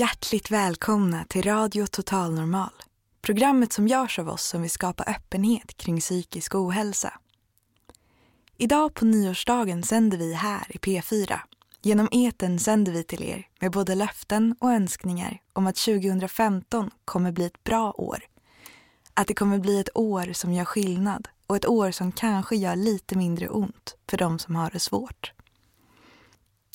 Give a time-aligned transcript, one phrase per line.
[0.00, 2.70] Hjärtligt välkomna till Radio Total Normal.
[3.22, 7.12] Programmet som görs av oss som vill skapa öppenhet kring psykisk ohälsa.
[8.56, 11.38] Idag på nyårsdagen sänder vi här i P4.
[11.82, 17.32] Genom eten sänder vi till er med både löften och önskningar om att 2015 kommer
[17.32, 18.18] bli ett bra år.
[19.14, 22.76] Att det kommer bli ett år som gör skillnad och ett år som kanske gör
[22.76, 25.32] lite mindre ont för de som har det svårt.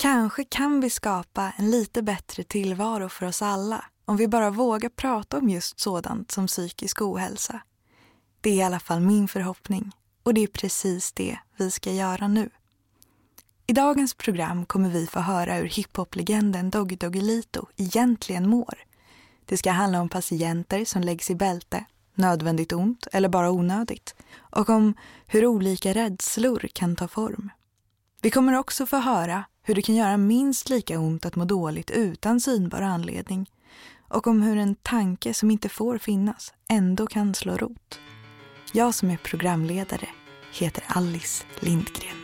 [0.01, 4.89] Kanske kan vi skapa en lite bättre tillvaro för oss alla om vi bara vågar
[4.89, 7.61] prata om just sådant som psykisk ohälsa.
[8.41, 9.91] Det är i alla fall min förhoppning
[10.23, 12.49] och det är precis det vi ska göra nu.
[13.67, 18.75] I dagens program kommer vi få höra hur hiphop-legenden Doggy Doggelito egentligen mår.
[19.45, 24.69] Det ska handla om patienter som läggs i bälte, nödvändigt ont eller bara onödigt och
[24.69, 24.93] om
[25.27, 27.49] hur olika rädslor kan ta form.
[28.21, 31.91] Vi kommer också få höra hur det kan göra minst lika ont att må dåligt
[31.91, 33.49] utan synbar anledning
[34.07, 37.99] och om hur en tanke som inte får finnas ändå kan slå rot.
[38.73, 40.07] Jag som är programledare
[40.51, 42.20] heter Alice Lindgren.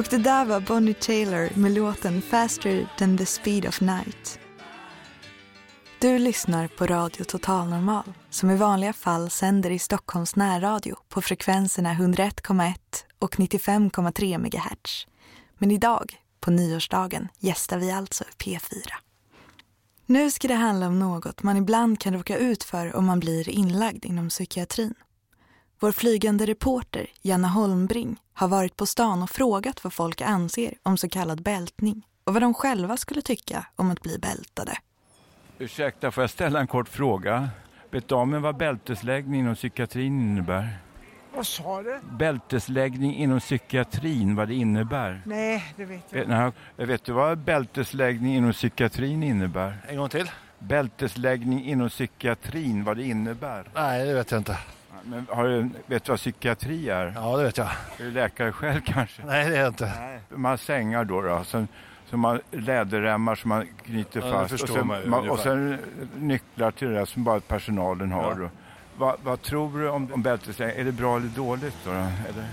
[0.00, 4.40] Och det där var Bonnie Taylor med låten Faster than the speed of night.
[5.98, 11.22] Du lyssnar på Radio Total Normal som i vanliga fall sänder i Stockholms närradio på
[11.22, 12.74] frekvenserna 101,1
[13.18, 15.06] och 95,3 MHz.
[15.58, 18.90] Men idag, på nyårsdagen, gästar vi alltså P4.
[20.06, 23.48] Nu ska det handla om något man ibland kan råka ut för om man blir
[23.48, 24.94] inlagd inom psykiatrin.
[25.82, 30.96] Vår flygande reporter, Janna Holmbring, har varit på stan och frågat vad folk anser om
[30.96, 34.76] så kallad bältning och vad de själva skulle tycka om att bli bältade.
[35.58, 37.48] Ursäkta, får jag ställa en kort fråga?
[37.90, 40.78] Vet damen vad bältesläggning inom psykiatrin innebär?
[41.34, 42.00] Vad sa du?
[42.18, 45.22] Bältesläggning inom psykiatrin, vad det innebär?
[45.24, 46.52] Nej, det vet jag inte.
[46.76, 49.76] nej, vet du vad bältesläggning inom psykiatrin innebär?
[49.88, 50.30] En gång till?
[50.58, 53.70] Bältesläggning inom psykiatrin, vad det innebär?
[53.74, 54.58] Nej, det vet jag inte.
[55.04, 57.12] Men har du, vet du vad psykiatri är?
[57.16, 57.66] Ja, det vet jag.
[57.98, 59.22] Är du läkare själv kanske?
[59.26, 59.92] Nej, det är jag inte.
[60.28, 61.68] De har sängar då, då som,
[62.10, 64.62] som har läderremmar som man knyter Ja, det fast.
[64.62, 65.78] och, sen, man och sen
[66.16, 68.40] nycklar till det där som bara personalen har.
[68.40, 68.48] Ja.
[68.96, 70.80] Vad, vad tror du om, om bältesläggning?
[70.80, 71.76] Är det bra eller dåligt?
[71.84, 71.96] Då, då?
[71.96, 72.48] Eller?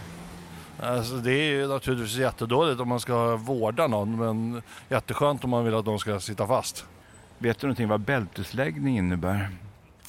[0.80, 5.66] Alltså, det är ju naturligtvis jättedåligt om man ska vårda någon, men jätteskönt om man
[5.66, 6.86] vill att de ska sitta fast.
[7.38, 9.50] Vet du någonting vad bältesläggning innebär?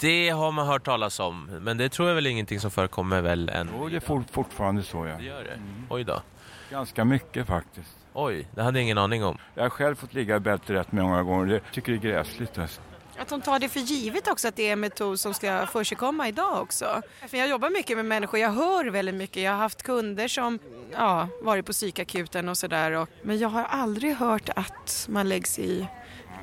[0.01, 3.49] Det har man hört talas om, men det tror jag väl ingenting som förekommer väl
[3.49, 3.71] än.
[3.79, 5.07] Jo, det är for, fortfarande så.
[5.07, 5.17] Ja.
[5.17, 5.59] Det gör det?
[5.91, 6.23] Oj då.
[6.71, 7.91] Ganska mycket faktiskt.
[8.13, 9.39] Oj, det hade jag ingen aning om.
[9.55, 11.53] Jag har själv fått ligga i bälte rätt många gånger.
[11.53, 12.59] Jag tycker det är gräsligt.
[12.59, 12.81] Alltså.
[13.19, 16.29] Att de tar det för givet också att det är en metod som ska försigkomma
[16.29, 17.03] idag också.
[17.29, 19.43] För jag jobbar mycket med människor, jag hör väldigt mycket.
[19.43, 20.59] Jag har haft kunder som
[20.93, 23.07] ja, varit på psykakuten och sådär.
[23.23, 25.87] Men jag har aldrig hört att man läggs i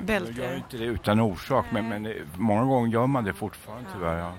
[0.06, 0.54] Jag gör bälte.
[0.56, 4.18] inte det utan orsak, men, men det- många gånger gör man det fortfarande tyvärr.
[4.18, 4.32] Ja.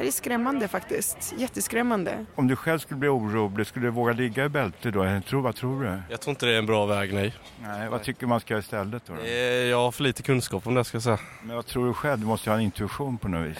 [0.00, 2.26] Det är skrämmande faktiskt, jätteskrämmande.
[2.34, 5.04] Om du själv skulle bli orolig, skulle du våga ligga i bälte då?
[5.04, 6.02] Jag Tror, vad tror du?
[6.10, 7.34] Jag tror inte det är en bra väg, nej.
[7.62, 9.14] Nej, vad tycker man ska göra istället då?
[9.14, 9.20] då?
[9.22, 11.18] Eh, Jag har för lite kunskap om det, ska jag säga.
[11.42, 12.20] Men vad tror du själv?
[12.20, 13.58] Du måste ju ha en intuition på något vis.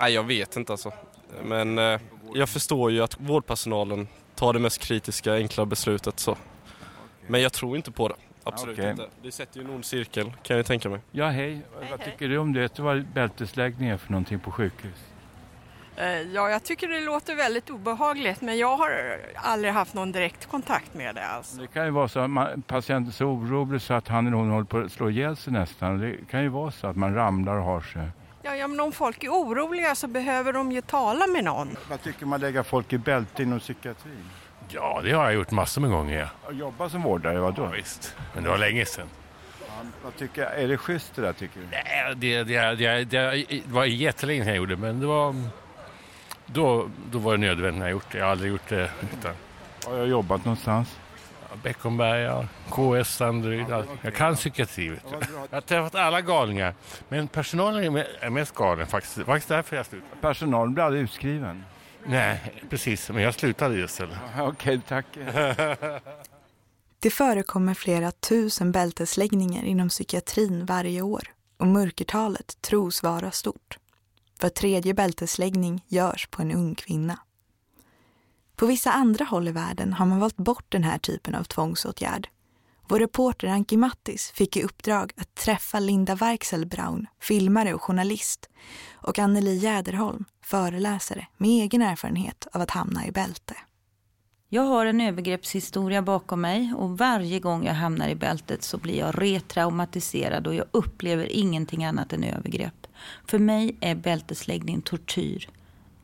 [0.00, 0.92] Nej, jag vet inte alltså.
[1.44, 2.00] Men eh,
[2.34, 6.36] jag förstår ju att vårdpersonalen tar det mest kritiska, enkla beslutet så.
[7.26, 8.14] Men jag tror inte på det.
[8.44, 8.90] Absolut Okej.
[8.90, 9.08] inte.
[9.22, 11.00] Det sätter ju en ond cirkel, kan jag tänka mig.
[11.10, 11.60] Ja, hej.
[11.90, 12.60] Vad tycker du om det?
[12.60, 15.04] Vet du vad bältesläggning är för någonting på sjukhus?
[15.96, 20.46] Eh, Ja, jag tycker det låter väldigt obehagligt men jag har aldrig haft någon direkt
[20.46, 21.52] kontakt med det alls.
[21.52, 24.36] Det kan ju vara så att man, patienten är så orolig så att han eller
[24.36, 25.98] hon håller på att slå ihjäl sig nästan.
[25.98, 28.08] Det kan ju vara så att man ramlar och har sig.
[28.42, 31.76] Ja, ja, men om folk är oroliga så behöver de ju tala med någon.
[31.90, 34.30] Vad tycker man lägga folk i bälte inom psykiatrin?
[34.68, 36.28] Ja, det har jag gjort massor med gånger.
[36.46, 36.52] Ja.
[36.52, 37.62] Jobba som vårdare, vadå?
[37.62, 38.16] Ja, visst.
[38.34, 39.08] Men det var länge sedan.
[40.04, 41.66] Vad tycker, är det schysst det där tycker du?
[41.70, 45.34] Nej, det, det, det, det, var jättelänge jag gjorde men det var...
[46.46, 48.18] Då, då var det nödvändigt när jag gjort det.
[48.18, 48.90] Jag har aldrig gjort det
[49.20, 49.32] utan...
[49.86, 50.98] Har jag jobbat någonstans?
[51.50, 53.66] Ja, Beckomberga, KS, Sandryd.
[53.68, 54.88] Ja, jag kan psykiatri.
[54.88, 55.16] Vet du.
[55.50, 56.74] Jag har träffat alla galningar.
[57.08, 59.26] Men personalen är me- är mest galen faktiskt.
[59.26, 60.20] Faktiskt därför jag slutade.
[60.20, 61.64] Personalen blir aldrig utskriven.
[62.06, 63.10] Nej, precis.
[63.10, 64.18] Men jag slutade just det.
[64.42, 65.06] Okej, tack.
[66.98, 71.22] Det förekommer flera tusen bältesläggningar inom psykiatrin varje år
[71.58, 73.78] och mörkertalet tros vara stort.
[74.40, 77.18] Var tredje bältesläggning görs på en ung kvinna.
[78.56, 82.28] På vissa andra håll i världen har man valt bort den här typen av tvångsåtgärd.
[82.88, 88.50] Vår reporter Anki Mattis fick i uppdrag att träffa Linda Weichselbraun, filmare och journalist,
[88.94, 93.54] och Anneli Jäderholm, föreläsare med egen erfarenhet av att hamna i bälte.
[94.48, 98.98] Jag har en övergreppshistoria bakom mig och varje gång jag hamnar i bältet så blir
[98.98, 102.86] jag retraumatiserad och jag upplever ingenting annat än övergrepp.
[103.26, 105.48] För mig är bältesläggning tortyr.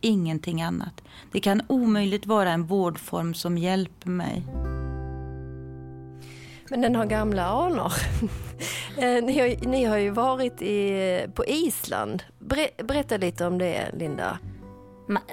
[0.01, 1.03] Ingenting annat.
[1.33, 4.47] Det kan omöjligt vara en vårdform som hjälper mig.
[6.71, 7.93] Men den har gamla anor.
[8.99, 12.23] Eh, ni, har, ni har ju varit i, på Island.
[12.39, 14.39] Ber, berätta lite om det, Linda.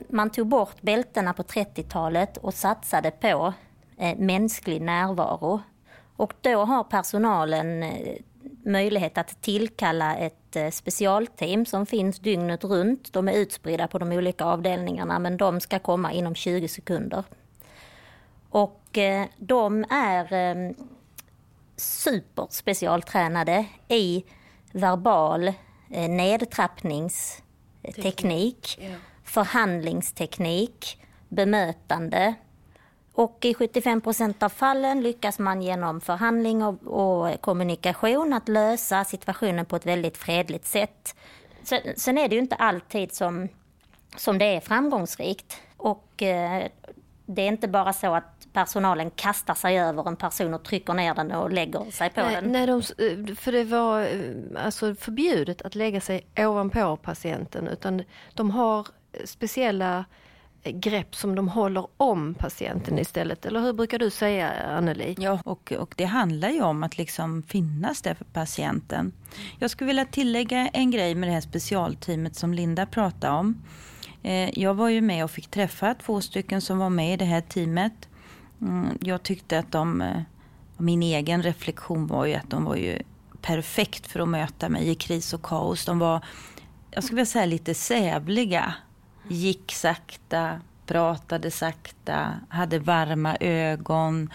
[0.10, 3.54] Man tog bort bältena på 30-talet och satsade på
[3.98, 5.62] eh, mänsklig närvaro.
[6.16, 8.16] Och då har personalen eh,
[8.66, 13.14] möjlighet att tillkalla ett eh, specialteam som finns dygnet runt.
[13.14, 17.24] De är utspridda på de olika avdelningarna men de ska komma inom 20 sekunder.
[18.50, 20.72] Och eh, de är eh,
[21.78, 24.24] superspecialtränade i
[24.72, 25.48] verbal
[25.92, 28.80] eh, nedtrappningsteknik,
[29.24, 32.34] förhandlingsteknik, bemötande.
[33.14, 39.04] Och i 75 procent av fallen lyckas man genom förhandling och, och kommunikation att lösa
[39.04, 41.16] situationen på ett väldigt fredligt sätt.
[41.64, 43.48] Sen, sen är det ju inte alltid som,
[44.18, 45.62] som det är framgångsrikt.
[45.78, 46.68] Och eh,
[47.26, 51.16] det är inte bara så att personalen kastar sig över en person och trycker ner
[51.16, 52.52] den och lägger sig på Nej, den.
[52.52, 58.04] nej, de, eh, för det var eh, alltså förbjudet att lägga sig ovanpå patienten utan
[58.34, 58.88] de har
[59.26, 60.06] speciella
[60.64, 63.46] eh, grepp som de håller om patienten istället.
[63.46, 65.16] Eller hur brukar du säga Anneli?
[65.18, 69.12] Ja, och, och det handlar ju om att liksom finnas där för patienten.
[69.60, 73.64] Jag skulle vilja tillägga en grej med det här specialteamet som Linda pratade om.
[74.54, 77.42] Jag var ju med och fick träffa två stycken som var med i det här
[77.42, 78.08] teamet.
[78.62, 80.22] Mm, Jag tyckte att de, eh,
[80.78, 83.00] min egen reflektion var ju att de var ju
[83.42, 85.86] perfekt för att möta mig i kris och kaos.
[85.86, 86.26] De var,
[86.92, 88.74] jag skulle vilja säga lite sävliga.
[89.28, 94.30] Gick sakta, pratade sakta, hade varma ögon.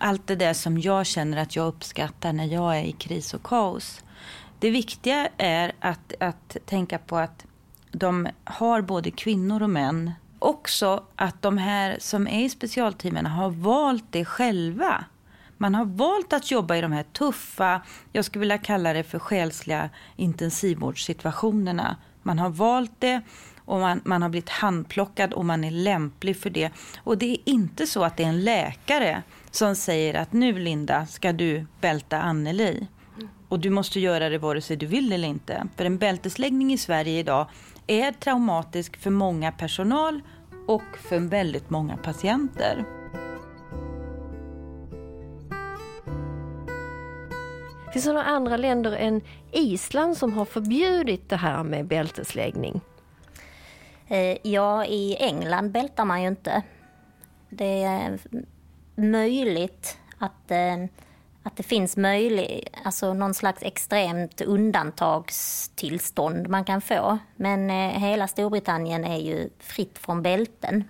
[0.00, 3.42] Allt det där som jag känner att jag uppskattar när jag är i kris och
[3.42, 4.04] kaos.
[4.58, 7.46] Det viktiga är att, att tänka på att
[7.92, 10.12] de har både kvinnor och män.
[10.42, 15.04] Också att de här som är i specialteamen har valt det själva.
[15.56, 17.82] Man har valt att jobba i de här tuffa,
[18.12, 21.96] jag skulle vilja kalla det för själsliga intensivvårdssituationerna.
[22.22, 23.20] Man har valt det
[23.64, 26.70] och man, man har blivit handplockad och man är lämplig för det.
[27.04, 31.06] Och det är inte så att det är en läkare som säger att nu Linda
[31.06, 32.86] ska du bälta Anneli.
[33.48, 35.68] Och du måste göra det vare sig du vill eller inte.
[35.76, 37.46] För en bältesläggning i Sverige idag
[38.00, 40.22] är traumatisk för många personal
[40.66, 42.84] och för väldigt många patienter.
[47.92, 49.20] Finns det några andra länder än
[49.52, 52.80] Island som har förbjudit det här med bältesläggning?
[54.08, 56.62] Eh, Ja, i England bältar man ju inte.
[57.48, 58.18] Det är
[58.94, 60.76] möjligt att, eh,
[61.42, 67.18] att det finns möjlig, alltså någon slags extremt undantagstillstånd man kan få.
[67.36, 70.84] Men eh, hela Storbritannien är ju fritt från bälten.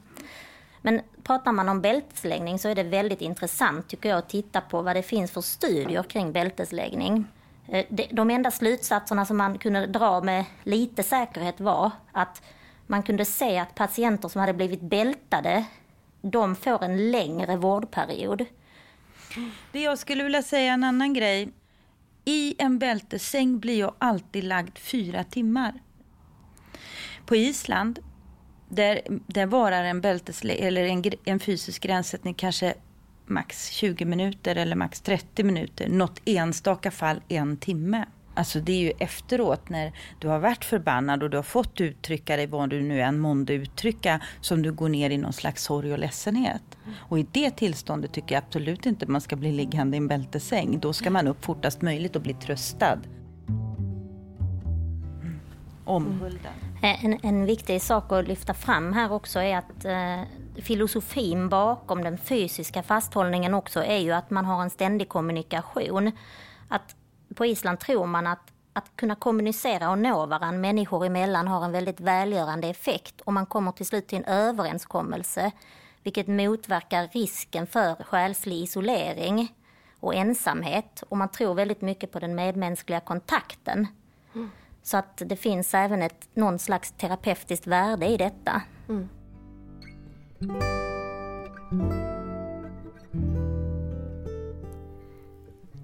[0.83, 4.83] Men pratar man om bältesläggning så är det väldigt intressant tycker jag att titta på
[4.83, 7.25] vad det finns för studier kring bältesläggning.
[7.69, 12.43] Eh, de enda slutsatserna som man kunde dra med lite säkerhet var att
[12.87, 15.65] man kunde se att patienter som hade blivit bältade,
[16.23, 18.45] de får en längre vårdperiod.
[19.73, 21.53] Det jag skulle vilja säga en annan grej.
[22.25, 25.73] I en bältesäng blir jag alltid lagd fyra timmar.
[27.27, 27.99] På Island,
[28.69, 32.75] där, där varar en, bältes, eller en, en fysisk gränssättning kanske
[33.27, 35.89] max 20 minuter eller max 30 minuter.
[35.89, 38.07] Något enstaka fall en timme.
[38.35, 42.37] Alltså det är ju efteråt när du har varit förbannad och du har fått uttrycka
[42.37, 45.93] dig vad du nu än månde uttrycka som du går ner i någon slags sorg
[45.93, 46.63] och ledsenhet.
[46.99, 50.81] Och i det tillståndet tycker jag absolut inte man ska bli liggande i en bältesäng.
[50.81, 52.99] Då ska man upp fortast möjligt och bli tröstad.
[53.49, 55.41] Mm.
[55.85, 56.53] Omhuldad.
[56.83, 60.23] Eh, en, en viktig sak att lyfta fram här också är att eh,
[60.63, 66.13] filosofin bakom den fysiska fasthållningen också är ju att man har en ständig kommunikation.
[66.69, 66.97] Att
[67.35, 71.73] på Island tror man att att kunna kommunicera och nå varandra människor emellan har en
[71.73, 73.21] väldigt välgörande effekt.
[73.21, 75.53] Och man kommer till slut till en överenskommelse
[76.03, 79.55] vilket motverkar risken för själslig isolering
[80.01, 81.03] och ensamhet.
[81.09, 83.87] Och man tror väldigt mycket på den medmänskliga kontakten.
[84.83, 88.63] Så att det finns även ett någon slags terapeutiskt värde i detta.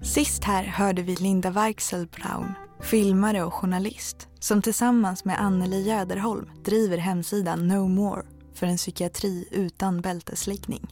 [0.01, 6.97] Sist här hörde vi Linda Weichselbraun, filmare och journalist som tillsammans med Anneli Jäderholm driver
[6.97, 8.21] hemsidan No More
[8.53, 10.87] för en psykiatri utan bältesläggning.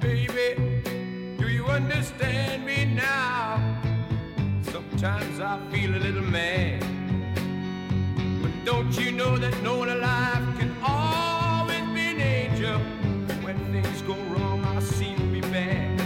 [0.00, 0.54] Baby,
[1.38, 3.60] do you understand me now?
[4.72, 6.89] Sometimes I feel a little mad.
[8.92, 12.78] You know that no one alive can always be an angel?
[13.44, 16.00] When things go wrong, I seem to be bad.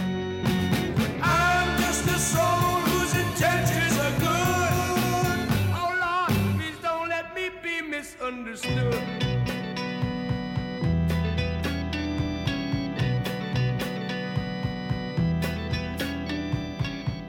[1.19, 5.47] I'm just a soul whose intentions are good.
[5.73, 9.01] Oh Lord, please don't let me be misunderstood.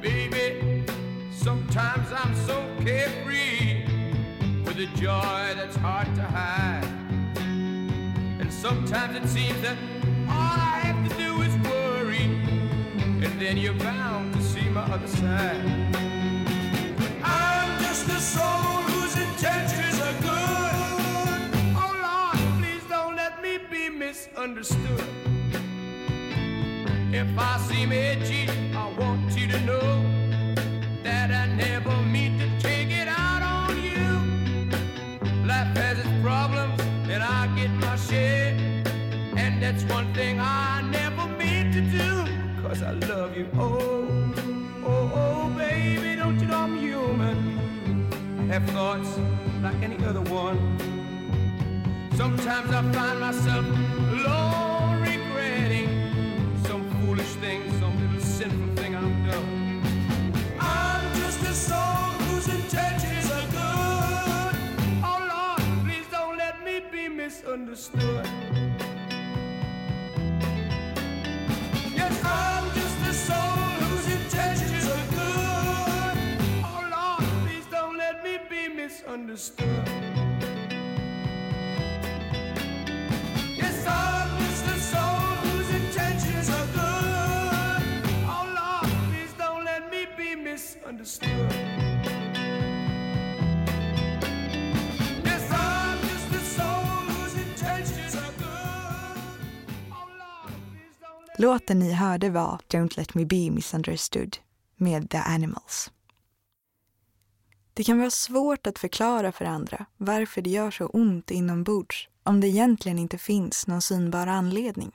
[0.02, 0.84] Baby,
[1.30, 3.55] sometimes I'm so carefree
[4.78, 6.84] a joy that's hard to hide.
[8.40, 9.78] And sometimes it seems that
[10.28, 12.24] all I have to do is worry,
[13.24, 15.64] and then you're bound to see my other side.
[17.24, 20.74] I'm just a soul whose intentions are good.
[21.74, 25.08] Oh Lord, please don't let me be misunderstood.
[27.12, 30.15] If I seem edgy, I want you to know
[39.68, 43.48] It's one thing I never meant to do, cause I love you.
[43.58, 44.06] Oh,
[44.84, 47.36] oh, oh, baby, don't you know I'm human?
[48.38, 49.18] I have thoughts
[49.62, 50.56] like any other one.
[52.14, 53.66] Sometimes I find myself
[54.12, 55.88] alone regretting
[56.64, 59.82] some foolish thing, some little sinful thing I've done.
[60.60, 64.56] I'm just a soul whose intentions are good.
[65.02, 68.26] Oh Lord, please don't let me be misunderstood.
[101.38, 104.36] Låten ni hörde var Don't Let Me Be Misunderstood
[104.76, 105.90] med The Animals.
[107.76, 112.40] Det kan vara svårt att förklara för andra varför det gör så ont inombords om
[112.40, 114.92] det egentligen inte finns någon synbar anledning.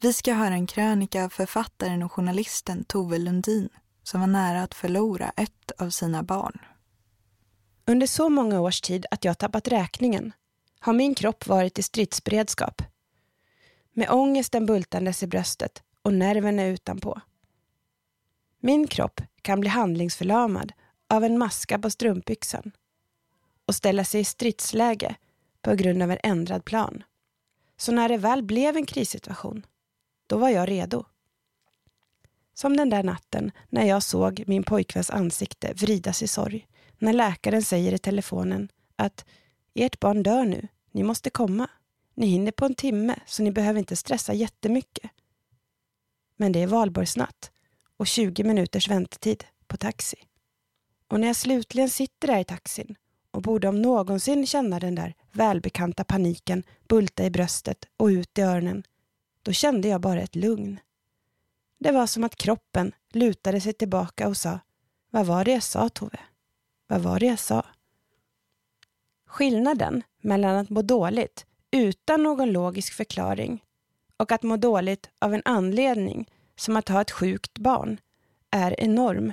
[0.00, 3.68] Vi ska höra en krönika av författaren och journalisten Tove Lundin
[4.02, 6.58] som var nära att förlora ett av sina barn.
[7.86, 10.32] Under så många års tid att jag tappat räkningen
[10.80, 12.82] har min kropp varit i stridsberedskap.
[13.92, 17.20] Med ångesten bultandes i bröstet och nerverna utanpå.
[18.60, 20.72] Min kropp kan bli handlingsförlamad
[21.08, 22.72] av en maska på strumpbyxan
[23.66, 25.16] och ställa sig i stridsläge
[25.62, 27.02] på grund av en ändrad plan.
[27.76, 29.66] Så när det väl blev en krissituation,
[30.26, 31.04] då var jag redo.
[32.54, 36.66] Som den där natten när jag såg min pojkväns ansikte vridas i sorg
[36.98, 39.24] när läkaren säger i telefonen att
[39.74, 41.70] ert barn dör nu, ni måste komma.
[42.14, 45.10] Ni hinner på en timme så ni behöver inte stressa jättemycket.
[46.36, 47.50] Men det är valborgsnatt
[47.96, 50.16] och 20 minuters väntetid på taxi.
[51.14, 52.96] Och när jag slutligen sitter där i taxin
[53.30, 58.42] och borde om någonsin känna den där välbekanta paniken bulta i bröstet och ut i
[58.42, 58.82] öronen,
[59.42, 60.80] då kände jag bara ett lugn.
[61.78, 64.58] Det var som att kroppen lutade sig tillbaka och sa
[65.10, 66.20] Vad var det jag sa, Tove?
[66.86, 67.66] Vad var det jag sa?
[69.26, 73.64] Skillnaden mellan att må dåligt utan någon logisk förklaring
[74.16, 78.00] och att må dåligt av en anledning som att ha ett sjukt barn
[78.50, 79.32] är enorm.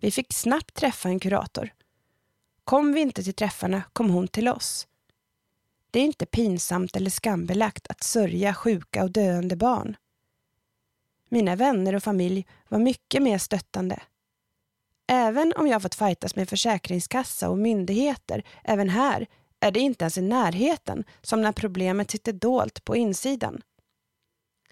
[0.00, 1.72] Vi fick snabbt träffa en kurator.
[2.64, 4.86] Kom vi inte till träffarna kom hon till oss.
[5.90, 9.96] Det är inte pinsamt eller skambelagt att sörja sjuka och döende barn.
[11.28, 14.02] Mina vänner och familj var mycket mer stöttande.
[15.06, 19.26] Även om jag fått fightas med försäkringskassa och myndigheter, även här
[19.60, 23.62] är det inte ens i närheten som när problemet sitter dolt på insidan.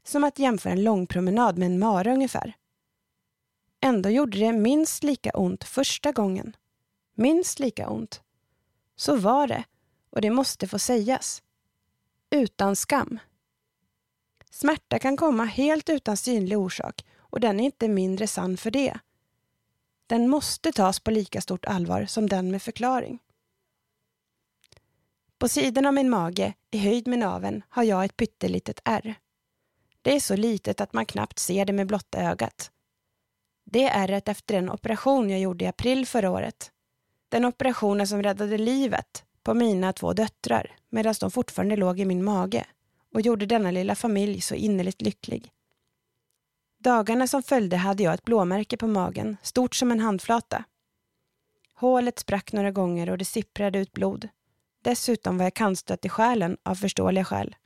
[0.02, 2.54] Som att jämföra en långpromenad med en mara ungefär.
[3.80, 6.56] Ändå gjorde det minst lika ont första gången.
[7.14, 8.22] Minst lika ont.
[8.96, 9.64] Så var det,
[10.10, 11.42] och det måste få sägas.
[12.30, 13.18] Utan skam.
[14.50, 18.98] Smärta kan komma helt utan synlig orsak och den är inte mindre sann för det.
[20.06, 23.18] Den måste tas på lika stort allvar som den med förklaring.
[25.38, 29.14] På sidan av min mage, i höjd med naveln, har jag ett pyttelitet ärr.
[30.02, 32.70] Det är så litet att man knappt ser det med blotta ögat.
[33.70, 36.72] Det ärret efter den operation jag gjorde i april förra året.
[37.28, 42.24] Den operationen som räddade livet på mina två döttrar medan de fortfarande låg i min
[42.24, 42.66] mage
[43.14, 45.52] och gjorde denna lilla familj så innerligt lycklig.
[46.78, 50.64] Dagarna som följde hade jag ett blåmärke på magen, stort som en handflata.
[51.74, 54.28] Hålet sprack några gånger och det sipprade ut blod.
[54.83, 57.57] Dessutom var jag kantstött i själen av förståeliga skäl.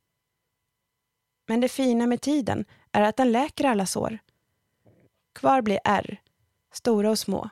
[1.48, 4.18] Men det fina med tiden är att den läker alla sår.
[5.32, 6.20] Kvar blir ärr,
[6.72, 7.50] stora och små.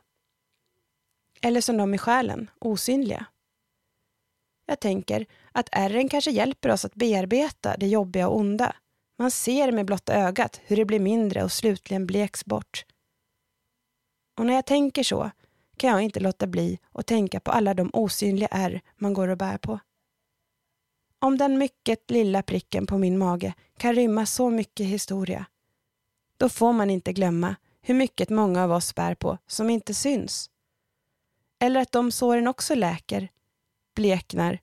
[1.43, 3.27] Eller som de i själen, osynliga.
[4.67, 8.77] Jag tänker att ärren kanske hjälper oss att bearbeta det jobbiga och onda.
[9.19, 12.85] Man ser med blotta ögat hur det blir mindre och slutligen bleks bort.
[14.39, 15.31] Och när jag tänker så
[15.77, 19.39] kan jag inte låta bli att tänka på alla de osynliga ärr man går och
[19.39, 19.81] bär på.
[21.19, 25.47] Om den mycket lilla pricken på min mage kan rymma så mycket historia,
[26.37, 30.51] då får man inte glömma hur mycket många av oss bär på som inte syns.
[31.61, 33.29] Eller att de såren också läker,
[33.95, 34.59] bleknar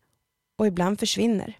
[0.57, 1.59] och ibland försvinner.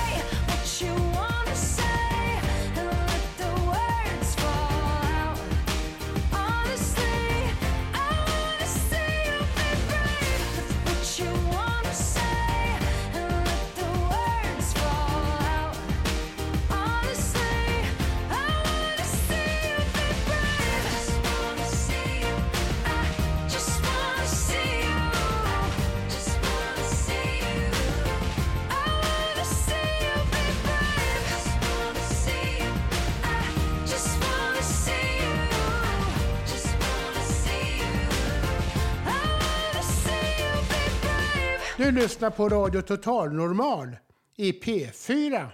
[41.81, 43.97] Du lyssnar på Radio Total Normal
[44.37, 45.47] i P4.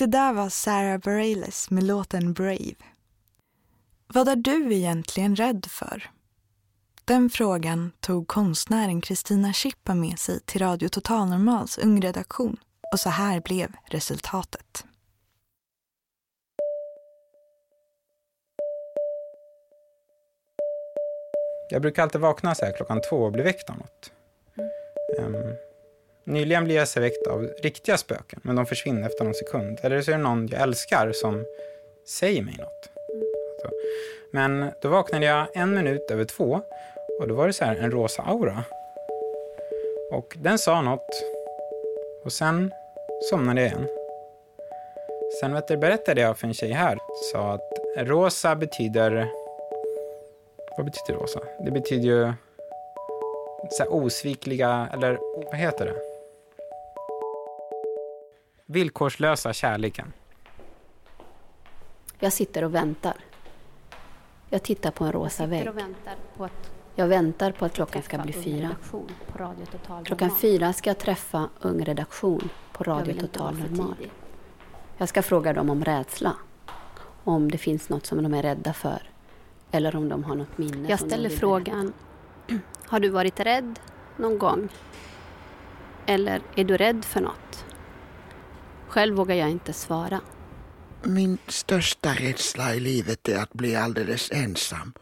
[0.00, 2.74] Det där var Sarah Bareilles med låten Brave.
[4.06, 6.10] Vad är du egentligen rädd för?
[7.04, 12.56] Den frågan tog konstnären Kristina Schippa med sig till Radio Total Normals ungredaktion
[12.92, 14.84] och så här blev resultatet.
[21.70, 24.12] Jag brukar alltid vakna så här klockan två och bli väckt av något.
[25.18, 25.54] Ehm,
[26.30, 29.78] nyligen blev jag så väckt av riktiga spöken, men de försvinner efter någon sekund.
[29.82, 31.44] Eller så är det någon jag älskar som
[32.06, 32.90] säger mig något.
[33.62, 33.70] Så.
[34.30, 36.60] Men då vaknade jag en minut över två
[37.20, 38.64] och då var det så här en rosa aura.
[40.10, 41.22] Och den sa något
[42.24, 42.72] och sen
[43.30, 43.88] somnade jag igen.
[45.40, 46.98] Sen vet du, berättade jag för en tjej här,
[47.32, 49.30] sa att rosa betyder
[50.76, 51.40] vad betyder rosa?
[51.64, 52.32] Det betyder ju
[53.70, 56.09] så här osvikliga, eller vad heter det?
[58.70, 60.12] Villkorslösa kärleken.
[62.18, 63.16] Jag sitter och väntar.
[64.50, 65.68] Jag tittar på en rosa vägg.
[65.68, 68.56] och väntar på att Jag väntar på att klockan ska bli fyra.
[68.56, 73.94] redaktion på Radio Total Klockan fyra ska jag träffa Ung Redaktion på Radio Total Normal.
[74.96, 76.36] Jag ska fråga dem om rädsla.
[77.24, 79.02] Om det finns något som de är rädda för.
[79.70, 80.88] Eller om de har något minne.
[80.88, 81.92] Jag ställer frågan,
[82.86, 83.80] har du varit rädd
[84.16, 84.68] någon gång?
[86.06, 87.64] Eller är du rädd för något?
[88.90, 90.20] Själv vågar jag inte svara.
[91.04, 94.92] Min största rädsla i livet är att bli alldeles ensam.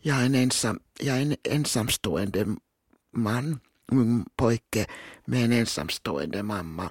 [0.00, 2.46] Jag är en, ensam, jag är en ensamstående
[3.16, 3.60] man,
[3.92, 4.86] ung pojke
[5.24, 6.90] med en ensamstående mamma.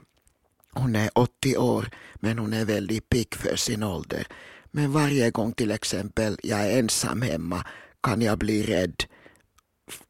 [0.74, 4.28] Hon är 80 år men hon är väldigt pigg för sin ålder.
[4.72, 7.66] Men varje gång till exempel jag är ensam hemma
[8.04, 9.04] kan jag bli rädd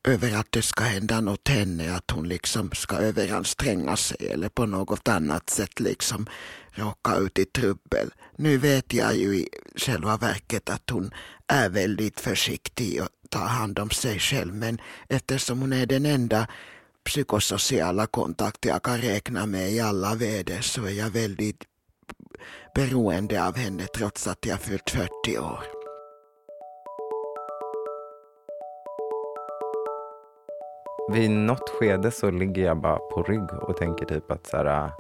[0.04, 4.66] över att det ska hända något henne, att hon liksom ska överanstränga sig eller på
[4.66, 6.28] något annat sätt liksom
[6.72, 8.10] råka ut i trubbel.
[8.36, 11.12] Nu vet jag ju i själva verket att hon
[11.48, 16.48] är väldigt försiktig och tar hand om sig själv men eftersom hon är den enda
[17.06, 21.64] psykosociala kontakt jag kan räkna med i alla väder så är jag väldigt
[22.76, 25.81] beroende av henne trots att jag fyllt 40 år.
[31.14, 34.66] Vid något skede så ligger jag bara på rygg och tänker typ att så här,
[34.86, 34.92] äh,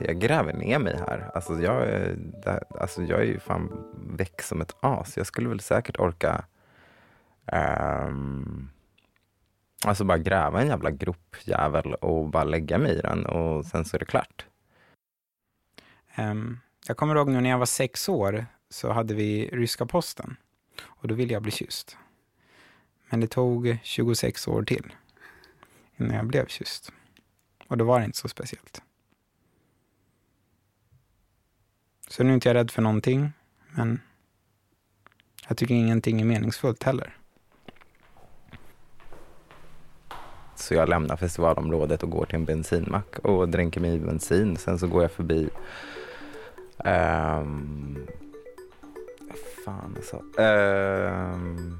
[0.00, 1.30] jag gräver ner mig här.
[1.34, 3.84] Alltså jag, äh, är- alltså jag är ju fan
[4.16, 5.16] väck som ett as.
[5.16, 6.44] Jag skulle väl säkert orka
[8.06, 8.70] um,
[9.84, 13.96] Alltså bara gräva en jävla gropjävel och bara lägga mig i den och sen så
[13.96, 14.46] är det klart.
[16.18, 20.36] Um, jag kommer ihåg nu när jag var sex år så hade vi ryska posten
[20.84, 21.96] och då ville jag bli kysst.
[23.08, 24.92] Men det tog 26 år till
[25.96, 26.92] innan jag blev kysst.
[27.68, 28.82] Och då var det inte så speciellt.
[32.08, 33.32] Så nu är inte jag rädd för någonting,
[33.70, 34.00] men
[35.48, 37.16] jag tycker ingenting är meningsfullt heller.
[40.54, 44.56] Så jag lämnar festivalområdet och går till en bensinmack och dränker mig i bensin.
[44.56, 45.48] Sen så går jag förbi...
[46.84, 48.06] Um,
[49.64, 50.22] fan alltså.
[50.42, 51.78] Um,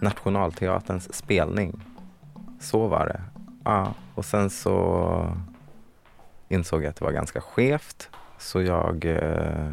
[0.00, 1.80] Nationalteaterns spelning.
[2.60, 3.22] Så var det.
[3.64, 5.36] Ja, och sen så
[6.48, 8.10] insåg jag att det var ganska skevt.
[8.38, 9.72] Så jag eh,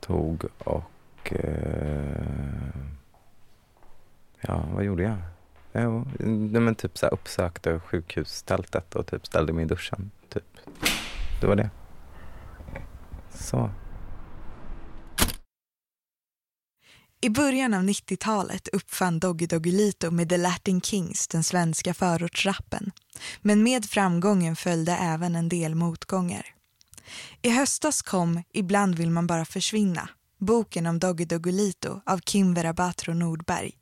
[0.00, 1.32] tog och...
[1.32, 2.68] Eh,
[4.40, 5.16] ja, vad gjorde jag?
[5.72, 10.10] Jo, nej, men typ så här uppsökte sjukhustältet och typ ställde mig i duschen.
[10.28, 10.44] Typ.
[11.40, 11.70] Det var det.
[13.30, 13.70] Så.
[17.20, 22.90] I början av 90-talet uppfann Doggy Doggelito med The Latin Kings den svenska förortsrappen.
[23.40, 26.46] Men med framgången följde även en del motgångar.
[27.42, 33.14] I höstas kom Ibland vill man bara försvinna, boken om Doggy Doggelito av Kim Verabatro
[33.14, 33.72] Nordberg.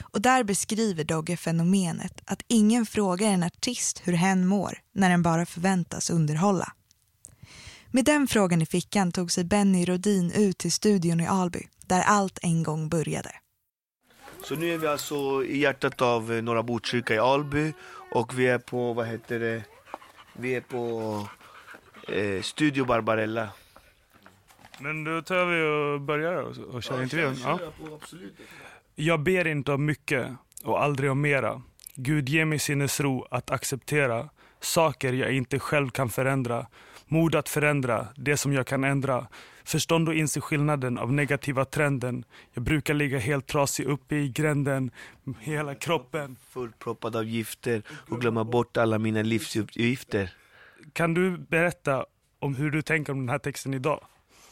[0.00, 5.22] Och där beskriver Dogge fenomenet att ingen frågar en artist hur hen mår när den
[5.22, 6.72] bara förväntas underhålla.
[7.90, 12.02] Med den frågan i fickan tog sig Benny Rodin ut till studion i Alby där
[12.06, 13.30] allt en gång började.
[14.42, 17.72] Så nu är vi alltså i hjärtat av eh, Norra Botkyrka i Alby
[18.12, 19.62] och vi är på, vad heter det,
[20.32, 21.26] vi är på
[22.08, 23.48] eh, Studio Barbarella.
[24.78, 25.62] Men då tar vi
[25.94, 27.36] och börjar och, och kör intervjun.
[27.44, 27.58] Ja.
[28.02, 28.34] absolut.
[28.94, 30.26] Jag ber inte om mycket
[30.64, 31.62] och aldrig om mera.
[31.94, 34.28] Gud ge mig sinnesro att acceptera
[34.60, 36.66] saker jag inte själv kan förändra.
[37.08, 39.26] Mod att förändra det som jag kan ändra.
[39.64, 42.24] Förstånd och inse skillnaden av negativa trenden.
[42.52, 44.90] Jag brukar ligga helt trasig uppe i gränden,
[45.40, 46.36] hela kroppen.
[46.50, 50.30] Fullproppad av gifter och glömma bort alla mina livsuppgifter.
[50.92, 52.06] Kan du berätta
[52.38, 54.04] om hur du tänker om den här texten idag?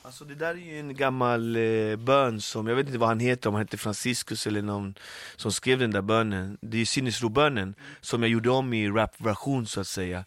[0.02, 3.20] Alltså det där är ju en gammal eh, bön som, jag vet inte vad han
[3.20, 4.94] heter, om han heter Franciscus eller någon
[5.36, 6.58] som skrev den där bönen.
[6.60, 10.24] Det är ju sinnesrobönen som jag gjorde om i rapversion så att säga.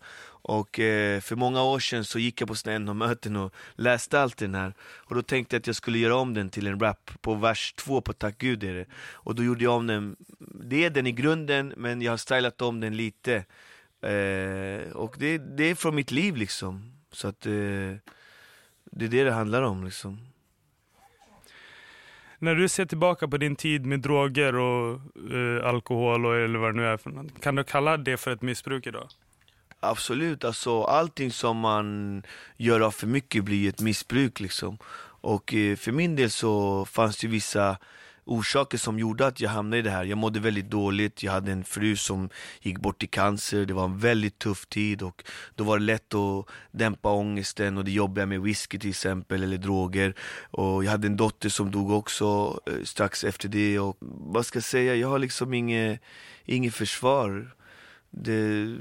[0.50, 4.38] Och eh, för många år sedan så gick jag på sådana NH-möten och läste allt
[4.38, 4.74] den här.
[4.82, 7.74] Och då tänkte jag att jag skulle göra om den till en rap på vers
[7.74, 8.86] två på Tack Gud är det.
[9.12, 12.62] Och då gjorde jag om den, det är den i grunden men jag har stylat
[12.62, 13.36] om den lite.
[14.02, 16.94] Eh, Och det, det är från mitt liv liksom.
[17.12, 17.52] Så att eh,
[18.92, 20.20] det är det det handlar om liksom.
[22.40, 25.02] När du ser tillbaka på din tid med droger och
[25.34, 28.32] eh, alkohol och, eller vad det nu är, för något, kan du kalla det för
[28.32, 29.10] ett missbruk idag?
[29.80, 32.24] Absolut, alltså allting som man
[32.58, 34.78] gör av för mycket blir ett missbruk liksom.
[35.22, 37.78] Och eh, för min del så fanns det vissa
[38.26, 40.06] orsaker som gjorde att jag hamnade i det här.
[40.06, 42.30] Jag mådde väldigt dåligt, jag hade en fru som
[42.62, 45.24] gick bort i cancer, det var en väldigt tuff tid och
[45.56, 49.58] då var det lätt att dämpa ångesten och det jobbiga med whisky till exempel, eller
[49.58, 50.14] droger.
[50.52, 54.58] Och jag hade en dotter som dog också eh, strax efter det och vad ska
[54.58, 56.02] jag säga, jag har liksom inget,
[56.46, 57.56] inget försvar.
[58.12, 58.78] Det,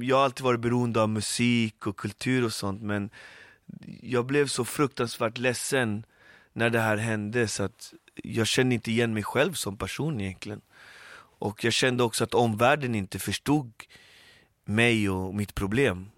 [0.00, 3.10] jag har alltid varit beroende av musik och kultur och sånt men
[4.00, 6.04] jag blev så fruktansvärt ledsen
[6.52, 10.60] när det här hände så att jag kände inte igen mig själv som person egentligen.
[11.38, 13.72] Och jag kände också att omvärlden inte förstod
[14.64, 16.10] mig och mitt problem.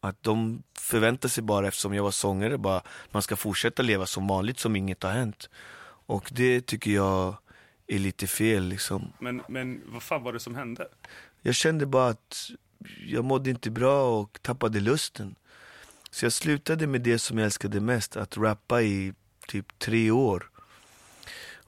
[0.00, 4.26] Att de förväntade sig bara, eftersom jag var sångare, bara man ska fortsätta leva som
[4.26, 5.50] vanligt som inget har hänt.
[6.06, 7.36] Och det tycker jag
[7.86, 9.12] är lite fel liksom.
[9.18, 10.88] Men, men vad fan var det som hände?
[11.42, 12.50] Jag kände bara att
[13.06, 15.34] jag mådde inte bra och tappade lusten.
[16.10, 19.14] Så jag slutade med det som jag älskade mest, att rappa i
[19.46, 20.50] typ tre år.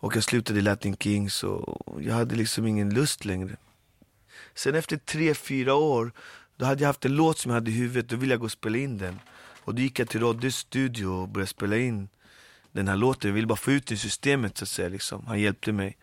[0.00, 3.56] Och jag slutade i Latin Kings och jag hade liksom ingen lust längre.
[4.54, 6.12] Sen efter tre, fyra år,
[6.56, 8.44] då hade jag haft en låt som jag hade i huvudet, då ville jag gå
[8.44, 9.18] och spela in den.
[9.64, 12.08] Och då gick jag till Roddes studio och började spela in
[12.72, 13.28] den här låten.
[13.28, 14.88] Jag ville bara få ut den i systemet så att säga.
[14.88, 15.26] Liksom.
[15.26, 15.96] Han hjälpte mig.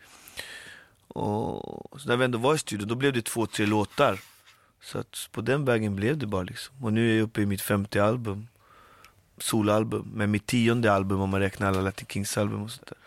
[1.08, 4.20] Och så när vi ändå var i studion, då blev det två, tre låtar.
[4.86, 6.74] Så att på den vägen blev det bara liksom.
[6.84, 8.48] Och nu är jag uppe i mitt femte album.
[9.38, 10.10] Soloalbum.
[10.14, 12.98] Men mitt tionde album om man räknar alla Latin Kings album och sånt där.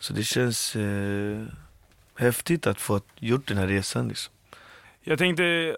[0.00, 1.46] Så det känns eh,
[2.14, 4.34] häftigt att få gjort den här resan liksom.
[5.04, 5.76] Jag tänkte,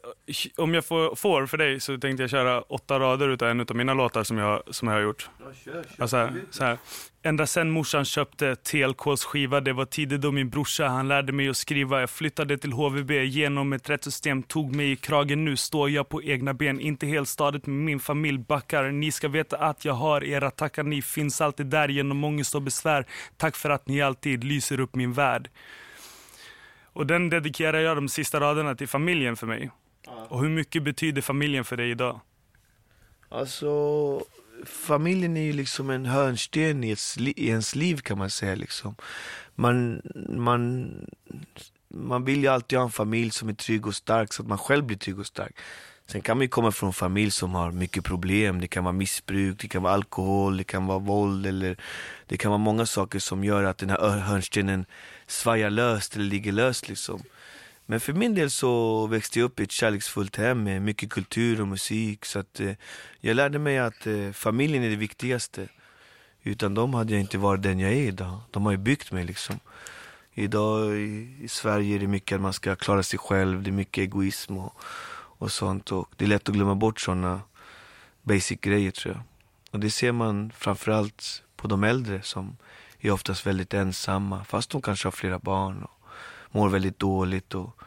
[0.57, 3.77] om jag får, får för dig, så tänkte jag köra åtta rader utav en av
[3.77, 5.31] mina låtar som jag, som jag har gjort.
[5.99, 6.79] Alltså, här, så här.
[7.23, 11.49] Ända sen morsan köpte TLKs skiva, det var tider då min brorsa, han lärde mig
[11.49, 12.01] att skriva.
[12.01, 15.45] Jag flyttade till HVB genom ett rättssystem, tog mig i kragen.
[15.45, 18.91] Nu står jag på egna ben, inte helt stadigt med min familj backar.
[18.91, 22.63] Ni ska veta att jag har era tackar, ni finns alltid där genom ångest och
[22.63, 23.07] besvär.
[23.37, 25.51] Tack för att ni alltid lyser upp min värld.
[26.93, 29.71] Och den dedikerar jag de sista raderna till familjen för mig.
[30.29, 32.21] Och hur mycket betyder familjen för dig idag?
[33.29, 33.71] Alltså,
[34.67, 36.97] familjen är ju liksom en hörnsten i
[37.37, 38.55] i ens liv kan man säga.
[38.55, 38.95] Liksom.
[39.55, 40.91] Man, man,
[41.89, 44.59] man vill ju alltid ha en familj som är trygg och stark så att man
[44.59, 45.57] själv blir trygg och stark.
[46.07, 48.61] Sen kan man ju komma från en familj som har mycket problem.
[48.61, 51.77] Det kan vara missbruk, det kan vara alkohol, det kan vara våld eller
[52.27, 54.87] det kan vara många saker som gör att den här hörnstenen
[55.31, 57.23] svajar löst eller ligger löst liksom.
[57.87, 61.61] Men för min del så växte jag upp i ett kärleksfullt hem med mycket kultur
[61.61, 62.25] och musik.
[62.25, 62.73] Så att eh,
[63.21, 65.69] jag lärde mig att eh, familjen är det viktigaste.
[66.43, 68.41] Utan dem hade jag inte varit den jag är idag.
[68.51, 69.61] De har ju byggt mig liksom.
[70.35, 73.73] Idag i, i Sverige är det mycket att man ska klara sig själv, det är
[73.73, 74.75] mycket egoism och,
[75.39, 75.93] och sånt.
[75.93, 77.41] Och det är lätt att glömma bort sådana
[78.23, 79.23] basic grejer tror jag.
[79.71, 82.57] Och det ser man framförallt på de äldre som
[83.01, 84.45] är oftast väldigt ensamma.
[84.45, 86.01] Fast de kanske har flera barn och
[86.51, 87.81] mår väldigt dåligt och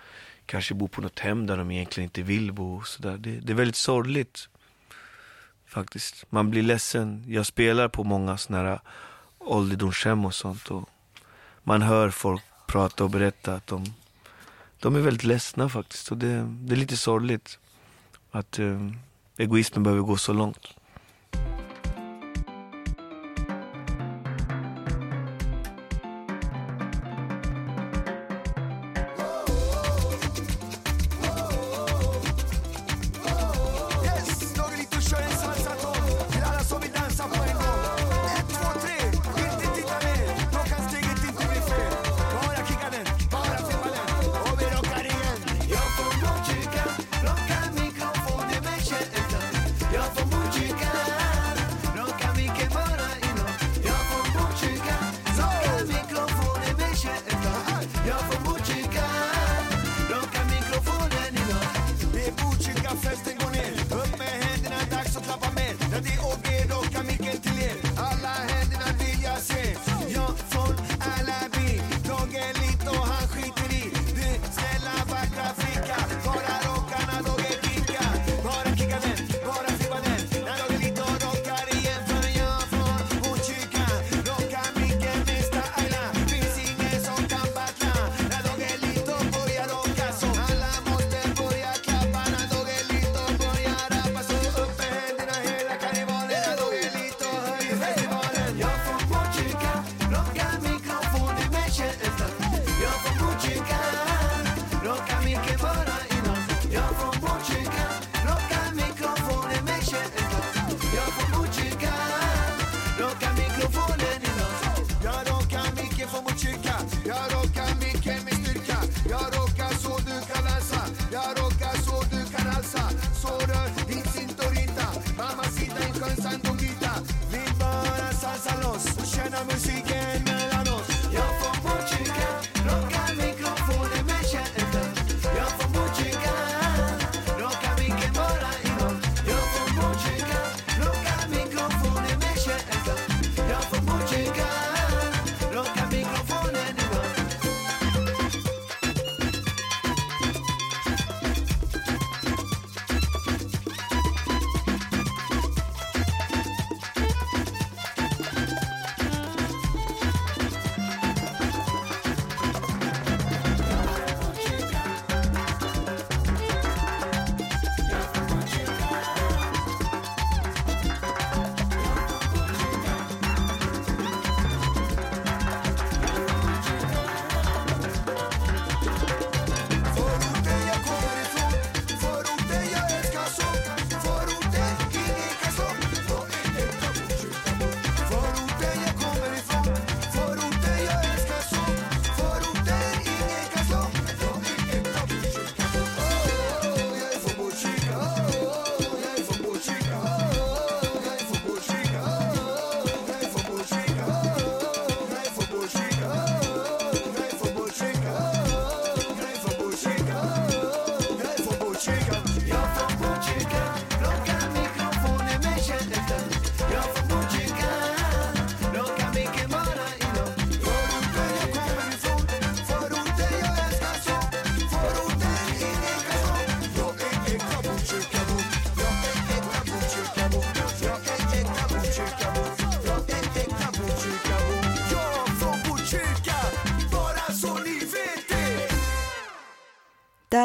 [0.45, 2.77] kanske bor på något hem där de egentligen inte vill bo.
[2.77, 3.17] och Så där.
[3.17, 4.49] Det, det är väldigt sorgligt
[5.65, 6.25] faktiskt.
[6.31, 7.23] Man blir ledsen.
[7.27, 8.79] Jag spelar på många sådana här
[9.39, 10.71] ålderdomshem och sånt.
[10.71, 10.89] Och
[11.63, 13.85] man hör folk prata och berätta att de,
[14.79, 16.11] de är väldigt ledsna faktiskt.
[16.11, 17.59] Och det, det är lite sorgligt
[18.31, 18.89] att eh,
[19.37, 20.75] egoismen behöver gå så långt.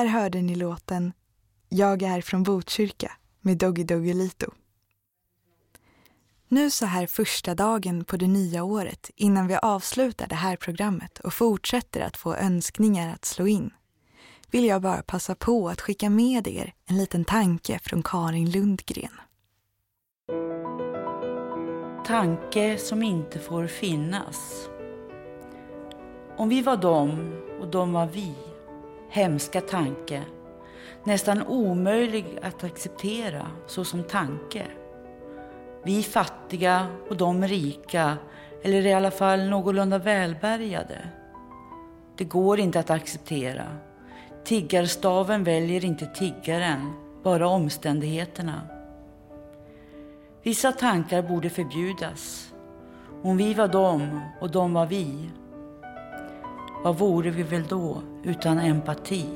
[0.09, 1.13] Hörde ni låten
[1.69, 4.53] Jag är från Botkyrka med Doggy Doggelito.
[6.49, 11.19] Nu så här första dagen på det nya året innan vi avslutar det här programmet
[11.19, 13.71] och fortsätter att få önskningar att slå in
[14.51, 19.21] vill jag bara passa på att skicka med er en liten tanke från Karin Lundgren.
[22.07, 24.69] Tanke som inte får finnas.
[26.37, 28.35] Om vi var dem och de var vi.
[29.11, 30.23] Hemska tanke.
[31.05, 34.67] Nästan omöjlig att acceptera såsom tanke.
[35.85, 38.17] Vi fattiga och de rika,
[38.63, 40.99] eller i alla fall någorlunda välbärgade.
[42.17, 43.65] Det går inte att acceptera.
[44.45, 46.93] Tiggarstaven väljer inte tiggaren,
[47.23, 48.63] bara omständigheterna.
[50.43, 52.53] Vissa tankar borde förbjudas.
[53.23, 55.31] Om vi var dem och de var vi.
[56.85, 59.27] Vad vore vi väl då utan empati?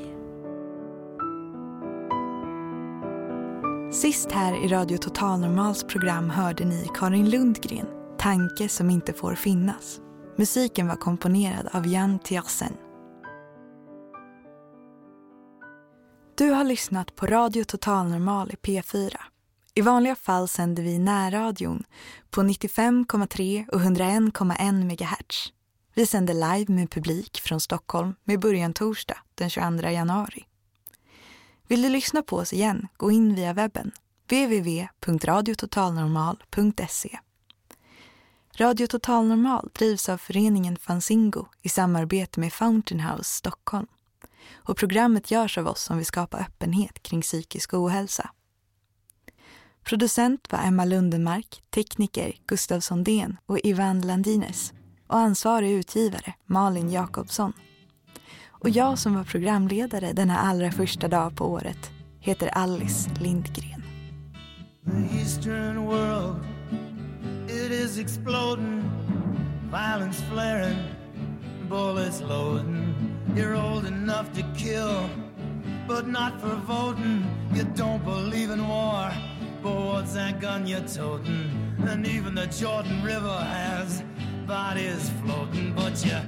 [3.92, 7.86] Sist här i Radio Total Normals program hörde ni Karin Lundgren,
[8.18, 10.00] Tanke som inte får finnas.
[10.36, 12.72] Musiken var komponerad av Jan Tiersen.
[16.34, 19.16] Du har lyssnat på Radio Total Normal i P4.
[19.74, 21.84] I vanliga fall sänder vi närradion
[22.30, 25.52] på 95,3 och 101,1 MHz.
[25.94, 30.44] Vi sänder live med publik från Stockholm med början torsdag den 22 januari.
[31.68, 33.92] Vill du lyssna på oss igen, gå in via webben
[34.26, 37.18] www.radiototalnormal.se.
[38.56, 43.86] Radio Total Normal drivs av föreningen Fanzingo i samarbete med Fountain House Stockholm.
[44.54, 48.30] Och programmet görs av oss som vill skapa öppenhet kring psykisk ohälsa.
[49.84, 54.72] Producent var Emma Lundenmark, tekniker Gustav Sondén och Ivan Landines
[55.12, 57.52] och ansvarig utgivare Malin Jakobsson.
[58.48, 61.90] Och jag som var programledare denna allra första dag på året
[62.20, 63.82] heter Alice Lindgren.
[64.84, 66.36] The Eastern world,
[67.48, 68.82] it is exploding,
[69.70, 70.78] violence flaring,
[71.68, 72.94] bullets loading.
[73.36, 75.08] You're old enough to kill,
[75.88, 77.24] but not for voting.
[77.54, 79.12] You don't believe in war,
[79.62, 81.50] but what's that gun you're toting?
[81.88, 84.02] And even the Jordan River has
[84.46, 86.18] bodies floating, but you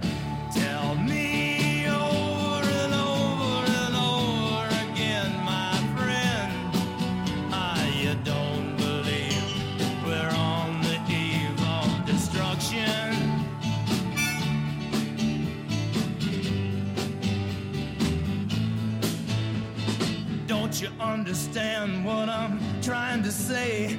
[0.52, 6.52] tell me over and over and over again, my friend.
[7.52, 9.44] Ah, you don't believe
[10.04, 13.16] we're on the eve of destruction.
[20.46, 23.98] Don't you understand what I'm trying to say?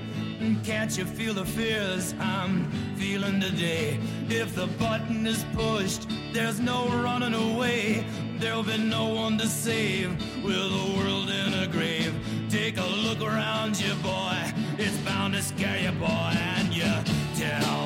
[0.64, 3.98] Can't you feel the fears I'm feeling today?
[4.28, 8.06] If the button is pushed, there's no running away.
[8.40, 10.12] There'll be no one to save
[10.44, 12.14] with the world in a grave.
[12.50, 14.38] Take a look around you, boy.
[14.78, 16.06] It's bound to scare you, boy.
[16.08, 16.92] And you
[17.36, 17.85] tell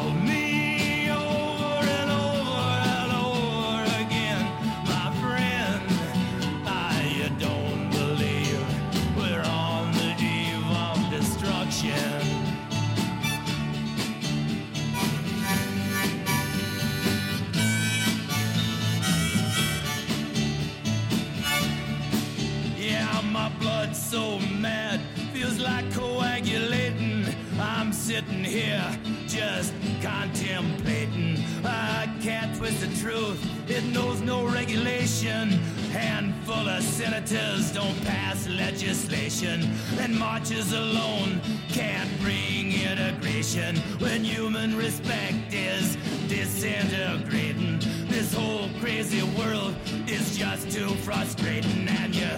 [24.10, 25.00] so mad,
[25.34, 27.28] feels like coagulating.
[27.60, 28.84] I'm sitting here
[29.28, 31.38] just contemplating.
[31.64, 33.40] I can't twist the truth,
[33.70, 35.50] it knows no regulation.
[35.92, 41.40] Handful of senators don't pass legislation, and marches alone
[41.70, 45.98] can't bring integration when human respect is
[46.28, 47.78] disintegrating.
[48.08, 49.76] This whole crazy world
[50.08, 52.30] is just too frustrating, and you